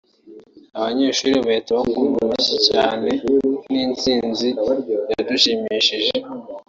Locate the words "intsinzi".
3.85-4.47